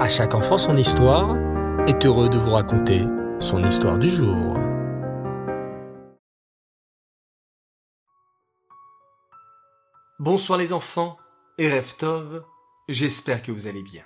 À 0.00 0.08
chaque 0.08 0.34
enfant 0.34 0.56
son 0.56 0.78
histoire 0.78 1.36
est 1.86 2.06
heureux 2.06 2.30
de 2.30 2.38
vous 2.38 2.52
raconter 2.52 3.02
son 3.38 3.62
histoire 3.62 3.98
du 3.98 4.08
jour. 4.08 4.56
Bonsoir 10.18 10.58
les 10.58 10.72
enfants 10.72 11.18
et 11.58 11.70
Reftov, 11.70 12.46
j'espère 12.88 13.42
que 13.42 13.52
vous 13.52 13.66
allez 13.66 13.82
bien. 13.82 14.04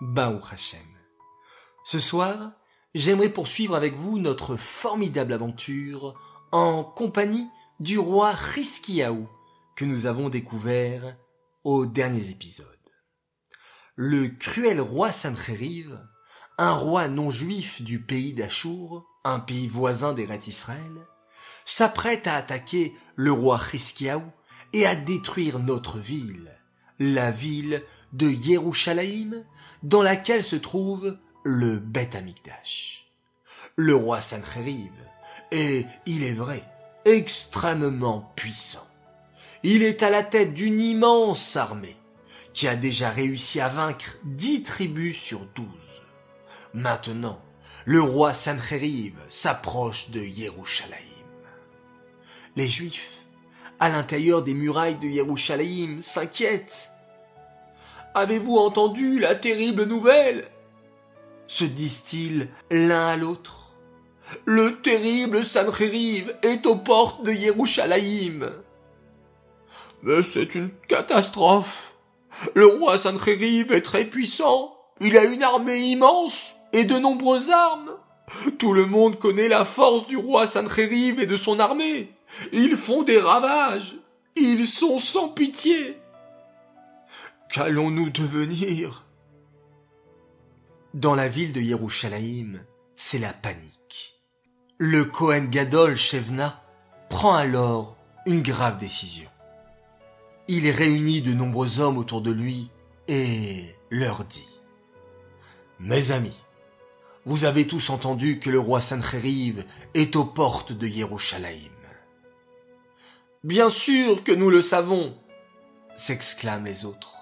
Baou 0.00 0.38
Hashem. 0.52 0.78
Ce 1.82 1.98
soir, 1.98 2.52
j'aimerais 2.94 3.30
poursuivre 3.30 3.74
avec 3.74 3.96
vous 3.96 4.20
notre 4.20 4.54
formidable 4.54 5.32
aventure 5.32 6.14
en 6.52 6.84
compagnie 6.84 7.48
du 7.80 7.98
roi 7.98 8.30
Riskiaou 8.30 9.28
que 9.74 9.84
nous 9.84 10.06
avons 10.06 10.28
découvert 10.28 11.16
aux 11.64 11.84
derniers 11.84 12.30
épisodes. 12.30 12.79
Le 13.96 14.28
cruel 14.28 14.80
roi 14.80 15.12
Sancheriv, 15.12 15.98
un 16.58 16.72
roi 16.72 17.08
non 17.08 17.30
juif 17.30 17.82
du 17.82 18.00
pays 18.00 18.34
d'Achour, 18.34 19.04
un 19.24 19.40
pays 19.40 19.66
voisin 19.66 20.12
des 20.12 20.28
Israël, 20.46 21.06
s'apprête 21.64 22.26
à 22.26 22.36
attaquer 22.36 22.94
le 23.16 23.32
roi 23.32 23.56
Riskiaou 23.56 24.22
et 24.72 24.86
à 24.86 24.94
détruire 24.94 25.58
notre 25.58 25.98
ville, 25.98 26.50
la 26.98 27.30
ville 27.30 27.82
de 28.12 28.28
Yerushalayim, 28.28 29.44
dans 29.82 30.02
laquelle 30.02 30.44
se 30.44 30.56
trouve 30.56 31.18
le 31.44 31.78
Beth 31.78 32.14
Amikdash. 32.14 33.10
Le 33.76 33.94
roi 33.94 34.20
Sancheriv 34.20 34.92
est, 35.50 35.86
il 36.06 36.22
est 36.22 36.34
vrai, 36.34 36.64
extrêmement 37.04 38.32
puissant. 38.36 38.86
Il 39.62 39.82
est 39.82 40.02
à 40.02 40.10
la 40.10 40.22
tête 40.22 40.54
d'une 40.54 40.80
immense 40.80 41.56
armée 41.56 41.99
qui 42.60 42.68
a 42.68 42.76
déjà 42.76 43.08
réussi 43.08 43.58
à 43.58 43.68
vaincre 43.68 44.18
dix 44.22 44.62
tribus 44.62 45.18
sur 45.18 45.46
douze. 45.54 46.02
Maintenant, 46.74 47.40
le 47.86 48.02
roi 48.02 48.34
Sancheriv 48.34 49.14
s'approche 49.30 50.10
de 50.10 50.20
Yerushalayim. 50.20 51.24
Les 52.56 52.68
Juifs, 52.68 53.22
à 53.78 53.88
l'intérieur 53.88 54.42
des 54.42 54.52
murailles 54.52 54.98
de 54.98 55.06
Yerushalayim, 55.06 56.02
s'inquiètent. 56.02 56.92
Avez-vous 58.12 58.58
entendu 58.58 59.18
la 59.20 59.34
terrible 59.36 59.84
nouvelle? 59.84 60.46
se 61.46 61.64
disent-ils 61.64 62.50
l'un 62.70 63.06
à 63.06 63.16
l'autre. 63.16 63.72
Le 64.44 64.82
terrible 64.82 65.44
Sancheriv 65.44 66.36
est 66.42 66.66
aux 66.66 66.76
portes 66.76 67.24
de 67.24 67.32
Yerushalayim. 67.32 68.52
Mais 70.02 70.22
c'est 70.22 70.54
une 70.54 70.72
catastrophe. 70.88 71.89
Le 72.54 72.66
roi 72.66 72.98
Sancheriv 72.98 73.72
est 73.72 73.82
très 73.82 74.04
puissant. 74.04 74.76
Il 75.00 75.16
a 75.16 75.24
une 75.24 75.42
armée 75.42 75.80
immense 75.80 76.54
et 76.72 76.84
de 76.84 76.98
nombreuses 76.98 77.50
armes. 77.50 77.96
Tout 78.58 78.72
le 78.72 78.86
monde 78.86 79.18
connaît 79.18 79.48
la 79.48 79.64
force 79.64 80.06
du 80.06 80.16
roi 80.16 80.46
Sancheriv 80.46 81.20
et 81.20 81.26
de 81.26 81.36
son 81.36 81.58
armée. 81.58 82.12
Ils 82.52 82.76
font 82.76 83.02
des 83.02 83.18
ravages. 83.18 83.96
Ils 84.36 84.66
sont 84.66 84.98
sans 84.98 85.28
pitié. 85.28 85.98
Qu'allons-nous 87.52 88.10
devenir? 88.10 89.04
Dans 90.94 91.14
la 91.14 91.28
ville 91.28 91.52
de 91.52 91.60
Yerushalayim, 91.60 92.60
c'est 92.96 93.18
la 93.18 93.32
panique. 93.32 94.20
Le 94.78 95.04
Kohen 95.04 95.48
Gadol 95.50 95.96
Shevna 95.96 96.62
prend 97.08 97.34
alors 97.34 97.96
une 98.26 98.42
grave 98.42 98.78
décision. 98.78 99.29
Il 100.52 100.68
réunit 100.68 101.22
de 101.22 101.32
nombreux 101.32 101.78
hommes 101.78 101.96
autour 101.96 102.22
de 102.22 102.32
lui 102.32 102.72
et 103.06 103.72
leur 103.88 104.24
dit 104.24 104.48
Mes 105.78 106.10
amis, 106.10 106.40
vous 107.24 107.44
avez 107.44 107.68
tous 107.68 107.88
entendu 107.88 108.40
que 108.40 108.50
le 108.50 108.58
roi 108.58 108.80
Sancheriv 108.80 109.64
est 109.94 110.16
aux 110.16 110.24
portes 110.24 110.72
de 110.72 110.88
Yerushalayim. 110.88 111.70
Bien 113.44 113.68
sûr 113.68 114.24
que 114.24 114.32
nous 114.32 114.50
le 114.50 114.60
savons, 114.60 115.16
s'exclament 115.94 116.64
les 116.64 116.84
autres. 116.84 117.14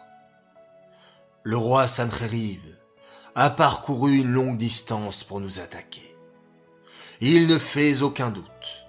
Le 1.42 1.58
roi 1.58 1.86
Sancheriv 1.86 2.62
a 3.34 3.50
parcouru 3.50 4.20
une 4.20 4.32
longue 4.32 4.56
distance 4.56 5.22
pour 5.22 5.40
nous 5.40 5.60
attaquer. 5.60 6.16
Il 7.20 7.46
ne 7.46 7.58
fait 7.58 8.00
aucun 8.00 8.30
doute, 8.30 8.86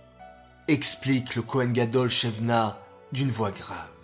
explique 0.70 1.36
le 1.36 1.42
Kohen 1.42 1.74
Gadol 1.74 2.08
Shevna 2.08 2.80
d'une 3.12 3.32
voix 3.32 3.52
grave. 3.52 3.99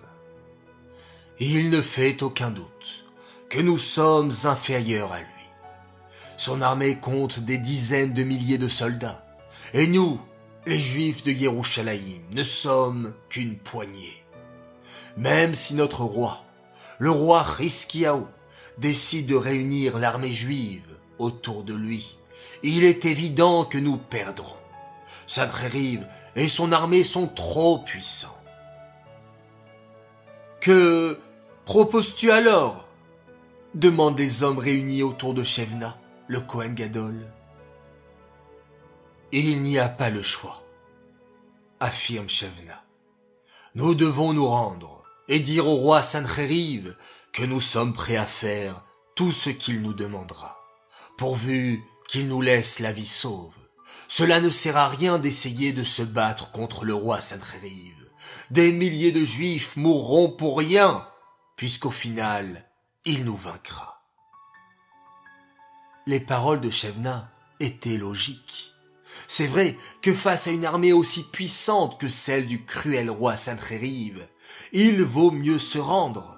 Il 1.37 1.69
ne 1.69 1.81
fait 1.81 2.23
aucun 2.23 2.49
doute 2.49 3.03
que 3.49 3.59
nous 3.59 3.77
sommes 3.77 4.31
inférieurs 4.45 5.11
à 5.11 5.19
lui. 5.19 5.27
Son 6.37 6.61
armée 6.61 6.97
compte 6.97 7.41
des 7.41 7.57
dizaines 7.57 8.13
de 8.13 8.23
milliers 8.23 8.57
de 8.57 8.69
soldats, 8.69 9.21
et 9.73 9.85
nous, 9.85 10.21
les 10.65 10.79
Juifs 10.79 11.25
de 11.25 11.31
Yerushalayim, 11.31 12.21
ne 12.31 12.43
sommes 12.43 13.13
qu'une 13.27 13.57
poignée. 13.57 14.23
Même 15.17 15.55
si 15.55 15.75
notre 15.75 16.05
roi, 16.05 16.45
le 16.99 17.11
roi 17.11 17.43
Riskiaou, 17.43 18.27
décide 18.77 19.27
de 19.27 19.35
réunir 19.35 19.97
l'armée 19.97 20.31
juive 20.31 20.95
autour 21.19 21.65
de 21.65 21.73
lui, 21.73 22.17
il 22.63 22.85
est 22.85 23.03
évident 23.03 23.65
que 23.65 23.77
nous 23.77 23.97
perdrons. 23.97 24.55
Sancheriv 25.27 26.07
et 26.37 26.47
son 26.47 26.71
armée 26.71 27.03
sont 27.03 27.27
trop 27.27 27.79
puissants. 27.79 28.37
Que 30.65 31.19
proposes-tu 31.65 32.31
alors? 32.31 32.87
demandent 33.75 34.17
les 34.17 34.41
hommes 34.41 34.57
réunis 34.57 35.03
autour 35.03 35.35
de 35.35 35.43
Shevna, 35.43 35.95
le 36.27 36.39
Kohen 36.39 36.73
Gadol. 36.73 37.31
Il 39.31 39.61
n'y 39.61 39.77
a 39.77 39.87
pas 39.87 40.09
le 40.09 40.23
choix, 40.23 40.63
affirme 41.79 42.27
Shevna. 42.27 42.83
Nous 43.75 43.93
devons 43.93 44.33
nous 44.33 44.47
rendre 44.47 45.03
et 45.27 45.39
dire 45.39 45.67
au 45.67 45.75
roi 45.75 46.01
Sancheriv 46.01 46.97
que 47.31 47.43
nous 47.43 47.61
sommes 47.61 47.93
prêts 47.93 48.17
à 48.17 48.25
faire 48.25 48.83
tout 49.13 49.31
ce 49.31 49.51
qu'il 49.51 49.83
nous 49.83 49.93
demandera, 49.93 50.57
pourvu 51.15 51.83
qu'il 52.07 52.27
nous 52.27 52.41
laisse 52.41 52.79
la 52.79 52.91
vie 52.91 53.05
sauve. 53.05 53.53
Cela 54.07 54.41
ne 54.41 54.49
sert 54.49 54.77
à 54.77 54.87
rien 54.87 55.19
d'essayer 55.19 55.73
de 55.73 55.83
se 55.83 56.01
battre 56.01 56.51
contre 56.51 56.85
le 56.85 56.95
roi 56.95 57.21
Sancheriv. 57.21 58.04
Des 58.51 58.71
milliers 58.71 59.11
de 59.11 59.23
juifs 59.23 59.75
mourront 59.75 60.29
pour 60.29 60.57
rien, 60.57 61.07
puisqu'au 61.55 61.91
final, 61.91 62.69
il 63.05 63.25
nous 63.25 63.35
vaincra. 63.35 64.03
Les 66.07 66.19
paroles 66.19 66.61
de 66.61 66.69
Shevna 66.69 67.31
étaient 67.59 67.97
logiques. 67.97 68.71
C'est 69.27 69.47
vrai 69.47 69.77
que 70.01 70.13
face 70.13 70.47
à 70.47 70.51
une 70.51 70.65
armée 70.65 70.93
aussi 70.93 71.23
puissante 71.23 71.99
que 71.99 72.07
celle 72.07 72.47
du 72.47 72.63
cruel 72.63 73.09
roi 73.09 73.35
Sancheriv, 73.37 74.27
il 74.71 75.01
vaut 75.03 75.31
mieux 75.31 75.59
se 75.59 75.79
rendre. 75.79 76.37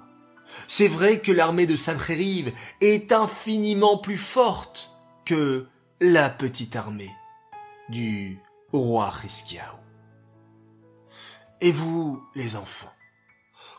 C'est 0.68 0.88
vrai 0.88 1.20
que 1.20 1.31
l'armée 1.31 1.66
de 1.66 1.76
Sancheriv 1.76 2.53
est 2.81 3.12
infiniment 3.12 3.97
plus 3.97 4.18
forte 4.18 4.92
que 5.26 5.68
la 6.00 6.30
petite 6.30 6.76
armée 6.76 7.12
du 7.90 8.40
roi 8.72 9.09
Riskiaou. 9.09 9.87
Et 11.62 11.72
vous, 11.72 12.23
les 12.35 12.56
enfants, 12.56 12.94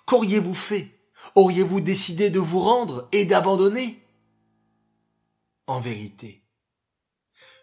qu'auriez-vous 0.07 0.55
fait? 0.55 0.99
Auriez-vous 1.35 1.81
décidé 1.81 2.31
de 2.31 2.41
vous 2.41 2.61
rendre 2.61 3.09
et 3.13 3.25
d'abandonner? 3.25 4.03
En 5.67 5.81
vérité, 5.81 6.43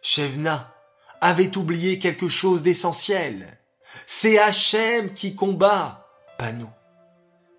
Shevna 0.02 0.74
avait 1.22 1.58
oublié 1.58 2.00
quelque 2.00 2.28
chose 2.28 2.64
d'essentiel. 2.64 3.60
C'est 4.06 4.38
Hachem 4.38 5.14
qui 5.14 5.36
combat, 5.36 6.08
pas 6.38 6.52
nous. 6.52 6.70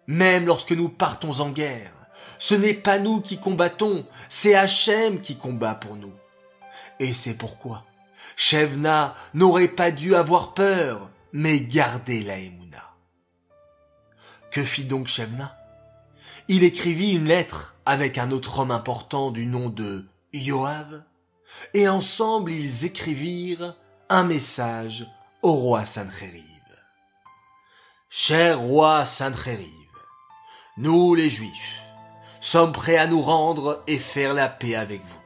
Même 0.06 0.46
lorsque 0.46 0.72
nous 0.72 0.88
partons 0.88 1.40
en 1.40 1.50
guerre, 1.50 1.92
ce 2.38 2.54
n'est 2.54 2.74
pas 2.74 2.98
nous 2.98 3.20
qui 3.20 3.38
combattons, 3.38 4.06
c'est 4.28 4.54
Hachem 4.54 5.20
qui 5.20 5.36
combat 5.36 5.74
pour 5.74 5.96
nous. 5.96 6.14
Et 7.00 7.12
c'est 7.12 7.34
pourquoi 7.34 7.84
Shevna 8.36 9.14
n'aurait 9.34 9.68
pas 9.68 9.90
dû 9.90 10.14
avoir 10.14 10.54
peur, 10.54 11.10
mais 11.32 11.60
garder 11.60 12.22
la 12.22 12.38
Emouna. 12.38 12.94
Que 14.50 14.64
fit 14.64 14.84
donc 14.84 15.06
Shevna 15.06 15.56
Il 16.48 16.64
écrivit 16.64 17.14
une 17.14 17.26
lettre 17.26 17.76
avec 17.84 18.18
un 18.18 18.30
autre 18.30 18.58
homme 18.58 18.70
important 18.70 19.30
du 19.30 19.46
nom 19.46 19.68
de 19.68 20.06
Yoav, 20.32 21.02
et 21.74 21.88
ensemble 21.88 22.52
ils 22.52 22.84
écrivirent 22.84 23.76
un 24.08 24.24
message 24.24 25.06
au 25.42 25.52
roi 25.52 25.84
Sancheriv. 25.84 26.42
Cher 28.08 28.58
roi 28.60 29.04
Sancheriv, 29.04 29.72
nous 30.76 31.14
les 31.14 31.30
Juifs 31.30 31.82
sommes 32.40 32.72
prêts 32.72 32.96
à 32.96 33.06
nous 33.06 33.22
rendre 33.22 33.82
et 33.86 33.98
faire 33.98 34.32
la 34.32 34.48
paix 34.48 34.76
avec 34.76 35.04
vous. 35.04 35.20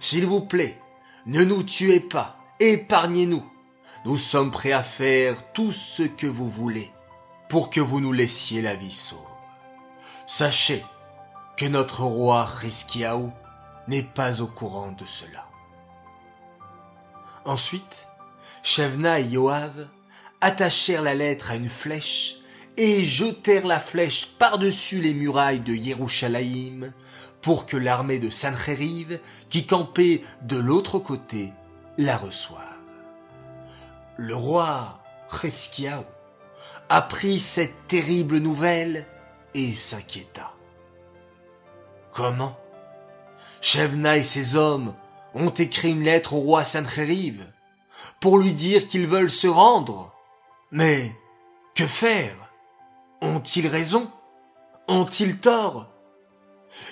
S'il 0.00 0.26
vous 0.26 0.44
plaît, 0.44 0.78
ne 1.26 1.44
nous 1.44 1.62
tuez 1.62 2.00
pas, 2.00 2.36
épargnez-nous. 2.60 3.44
Nous 4.04 4.16
sommes 4.16 4.50
prêts 4.50 4.72
à 4.72 4.82
faire 4.82 5.52
tout 5.52 5.70
ce 5.70 6.02
que 6.02 6.26
vous 6.26 6.50
voulez 6.50 6.90
pour 7.48 7.70
que 7.70 7.80
vous 7.80 8.00
nous 8.00 8.12
laissiez 8.12 8.60
la 8.60 8.74
vie 8.74 8.90
sauve. 8.90 9.20
Sachez 10.26 10.82
que 11.56 11.66
notre 11.66 12.02
roi 12.02 12.44
Riskiaou 12.44 13.32
n'est 13.86 14.02
pas 14.02 14.40
au 14.40 14.46
courant 14.46 14.90
de 14.92 15.04
cela. 15.04 15.46
Ensuite, 17.44 18.08
Shevna 18.62 19.20
et 19.20 19.24
Yoav 19.24 19.88
attachèrent 20.40 21.02
la 21.02 21.14
lettre 21.14 21.52
à 21.52 21.56
une 21.56 21.68
flèche 21.68 22.36
et 22.76 23.04
jetèrent 23.04 23.66
la 23.66 23.78
flèche 23.78 24.30
par-dessus 24.38 25.00
les 25.00 25.14
murailles 25.14 25.60
de 25.60 25.74
Yerushalayim 25.74 26.92
pour 27.40 27.66
que 27.66 27.76
l'armée 27.76 28.18
de 28.18 28.30
Sancheriv, 28.30 29.20
qui 29.50 29.66
campait 29.66 30.22
de 30.42 30.56
l'autre 30.56 30.98
côté, 30.98 31.52
la 31.98 32.16
reçoive. 32.16 32.71
Le 34.24 34.36
roi 34.36 35.00
Cheskiaou 35.28 36.04
apprit 36.88 37.40
cette 37.40 37.88
terrible 37.88 38.38
nouvelle 38.38 39.04
et 39.52 39.74
s'inquiéta. 39.74 40.52
Comment? 42.12 42.56
Shevna 43.60 44.18
et 44.18 44.22
ses 44.22 44.54
hommes 44.54 44.94
ont 45.34 45.50
écrit 45.50 45.90
une 45.90 46.04
lettre 46.04 46.34
au 46.34 46.38
roi 46.38 46.62
Sancheriv 46.62 47.44
pour 48.20 48.38
lui 48.38 48.54
dire 48.54 48.86
qu'ils 48.86 49.08
veulent 49.08 49.28
se 49.28 49.48
rendre. 49.48 50.14
Mais 50.70 51.12
que 51.74 51.88
faire? 51.88 52.36
Ont-ils 53.22 53.66
raison? 53.66 54.08
Ont-ils 54.86 55.40
tort? 55.40 55.88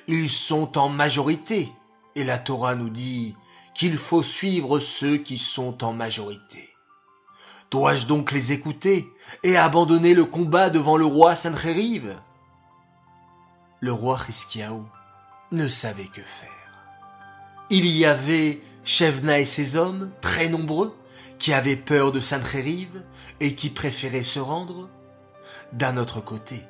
Ils 0.08 0.28
sont 0.28 0.76
en 0.76 0.88
majorité, 0.88 1.72
et 2.16 2.24
la 2.24 2.38
Torah 2.38 2.74
nous 2.74 2.90
dit 2.90 3.36
qu'il 3.72 3.98
faut 3.98 4.24
suivre 4.24 4.80
ceux 4.80 5.18
qui 5.18 5.38
sont 5.38 5.84
en 5.84 5.92
majorité. 5.92 6.69
Dois-je 7.70 8.06
donc 8.06 8.32
les 8.32 8.50
écouter 8.50 9.12
et 9.44 9.56
abandonner 9.56 10.12
le 10.12 10.24
combat 10.24 10.70
devant 10.70 10.96
le 10.96 11.04
roi 11.04 11.36
Sancheriv 11.36 12.16
Le 13.78 13.92
roi 13.92 14.18
Hiskiaou 14.28 14.84
ne 15.52 15.68
savait 15.68 16.10
que 16.12 16.20
faire. 16.20 16.48
Il 17.70 17.86
y 17.86 18.04
avait 18.04 18.60
Shevna 18.82 19.38
et 19.38 19.44
ses 19.44 19.76
hommes, 19.76 20.10
très 20.20 20.48
nombreux, 20.48 20.98
qui 21.38 21.52
avaient 21.52 21.76
peur 21.76 22.10
de 22.10 22.18
Sancheriv 22.18 23.04
et 23.38 23.54
qui 23.54 23.70
préféraient 23.70 24.24
se 24.24 24.40
rendre. 24.40 24.88
D'un 25.72 25.96
autre 25.96 26.20
côté, 26.20 26.64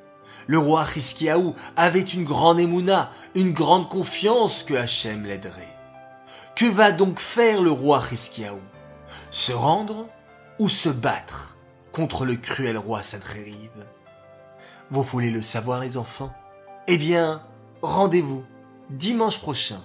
le 0.45 0.59
roi 0.59 0.85
Hiskiaou 0.95 1.55
avait 1.77 2.01
une 2.01 2.25
grande 2.25 2.59
émouna, 2.59 3.09
une 3.33 3.53
grande 3.53 3.89
confiance 3.89 4.63
que 4.63 4.75
Hachem 4.75 5.25
l'aiderait. 5.25 5.75
Que 6.55 6.65
va 6.65 6.91
donc 6.91 7.19
faire 7.19 7.59
le 7.59 7.71
roi 7.71 8.03
Hiskiaou 8.11 8.61
Se 9.31 9.51
rendre 9.51 10.07
ou 10.61 10.69
se 10.69 10.89
battre 10.89 11.57
contre 11.91 12.23
le 12.23 12.35
cruel 12.35 12.77
roi 12.77 13.01
Sancheriv 13.01 13.71
Vous 14.91 15.01
voulez 15.01 15.31
le 15.31 15.41
savoir 15.41 15.79
les 15.79 15.97
enfants? 15.97 16.31
Eh 16.87 16.99
bien, 16.99 17.43
rendez-vous 17.81 18.45
dimanche 18.91 19.39
prochain 19.39 19.81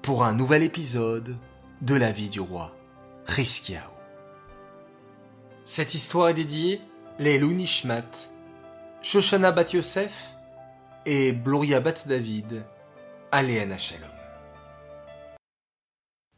pour 0.00 0.24
un 0.24 0.32
nouvel 0.32 0.62
épisode 0.62 1.36
de 1.82 1.94
la 1.94 2.12
vie 2.12 2.30
du 2.30 2.40
roi 2.40 2.74
Riskiao. 3.26 3.92
Cette 5.66 5.92
histoire 5.92 6.30
est 6.30 6.34
dédiée 6.34 6.80
les 7.18 7.38
Nishmat, 7.38 8.30
Shoshana 9.02 9.52
Bat 9.52 9.74
Yosef 9.74 10.38
et 11.04 11.34
Gloria 11.34 11.80
Bat 11.80 12.06
David 12.06 12.64
à 13.32 13.42
Shalom. 13.76 14.15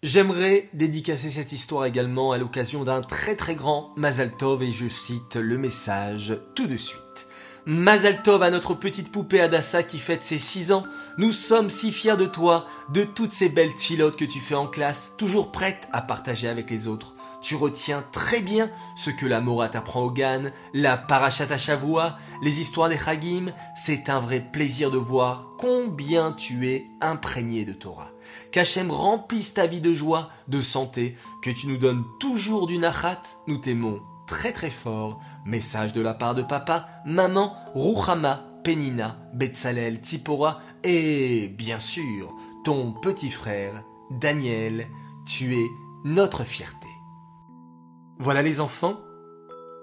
J'aimerais 0.05 0.71
dédicacer 0.75 1.29
cette 1.29 1.51
histoire 1.51 1.85
également 1.85 2.31
à 2.31 2.39
l'occasion 2.39 2.85
d'un 2.85 3.03
très 3.03 3.35
très 3.35 3.57
grand 3.57 3.93
Mazal 3.97 4.31
Tov 4.31 4.63
et 4.63 4.71
je 4.71 4.87
cite 4.87 5.35
le 5.35 5.59
message 5.59 6.39
tout 6.55 6.69
de 6.69 6.77
suite. 6.77 7.27
Mazal 7.67 8.23
Tov 8.23 8.45
à 8.45 8.51
notre 8.51 8.75
petite 8.75 9.11
poupée 9.11 9.41
Adassa 9.41 9.83
qui 9.83 9.99
fête 9.99 10.23
ses 10.23 10.39
6 10.39 10.71
ans. 10.71 10.85
Nous 11.17 11.33
sommes 11.33 11.69
si 11.69 11.91
fiers 11.91 12.17
de 12.17 12.27
toi, 12.27 12.67
de 12.95 13.03
toutes 13.03 13.33
ces 13.33 13.49
belles 13.49 13.77
filotes 13.77 14.17
que 14.17 14.25
tu 14.25 14.39
fais 14.39 14.55
en 14.55 14.69
classe, 14.69 15.15
toujours 15.19 15.51
prête 15.51 15.89
à 15.93 16.01
partager 16.01 16.47
avec 16.47 16.71
les 16.71 16.87
autres. 16.87 17.17
Tu 17.41 17.55
retiens 17.55 18.05
très 18.13 18.41
bien 18.41 18.71
ce 18.97 19.11
que 19.11 19.27
la 19.27 19.41
Mora 19.41 19.69
t'apprend 19.69 20.03
au 20.03 20.11
Gan, 20.11 20.51
la 20.75 20.97
Parashat 20.97 21.57
Shavua, 21.57 22.17
les 22.43 22.61
histoires 22.61 22.89
des 22.89 22.99
Chagim. 22.99 23.53
C'est 23.77 24.09
un 24.09 24.19
vrai 24.19 24.41
plaisir 24.41 24.91
de 24.91 24.99
voir 24.99 25.51
combien 25.57 26.33
tu 26.33 26.69
es 26.69 26.91
imprégné 27.01 27.65
de 27.65 27.73
Torah. 27.73 28.11
Qu'Hachem 28.51 28.91
remplisse 28.91 29.55
ta 29.55 29.67
vie 29.67 29.81
de 29.81 29.95
joie, 29.95 30.31
de 30.49 30.61
santé, 30.61 31.17
que 31.43 31.51
tu 31.51 31.69
nous 31.69 31.77
donnes 31.79 32.05
toujours 32.19 32.67
du 32.67 32.79
nachat. 32.79 33.23
Nous 33.47 33.59
t'aimons 33.59 34.01
très 34.27 34.53
très 34.53 34.71
fort. 34.71 35.21
Message 35.45 35.93
de 35.93 36.01
la 36.01 36.15
part 36.15 36.35
de 36.35 36.43
papa, 36.43 36.89
maman, 37.07 37.55
Ruchama, 37.75 38.43
Penina, 38.65 39.17
Betsalel, 39.33 39.99
Tsipora 39.99 40.61
et 40.83 41.49
bien 41.57 41.79
sûr 41.79 42.35
ton 42.65 42.93
petit 42.93 43.31
frère 43.31 43.85
Daniel. 44.11 44.89
Tu 45.25 45.55
es 45.55 45.67
notre 46.05 46.45
fierté. 46.45 46.88
Voilà 48.21 48.43
les 48.43 48.61
enfants, 48.61 48.99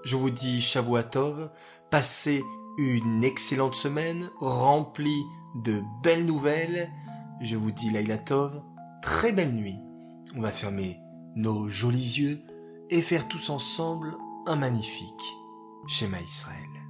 je 0.04 0.14
vous 0.14 0.28
dis 0.28 0.60
Shavuatov, 0.60 1.50
passez 1.90 2.42
une 2.76 3.24
excellente 3.24 3.74
semaine 3.74 4.30
remplie 4.36 5.24
de 5.64 5.82
belles 6.02 6.26
nouvelles. 6.26 6.90
Je 7.40 7.56
vous 7.56 7.72
dis 7.72 7.88
Lailatov, 7.88 8.62
très 9.00 9.32
belle 9.32 9.54
nuit. 9.54 9.80
On 10.36 10.42
va 10.42 10.52
fermer 10.52 11.00
nos 11.34 11.70
jolis 11.70 12.18
yeux 12.18 12.42
et 12.90 13.00
faire 13.00 13.26
tous 13.26 13.48
ensemble 13.48 14.18
un 14.46 14.56
magnifique 14.56 15.36
schéma 15.86 16.20
Israël. 16.20 16.85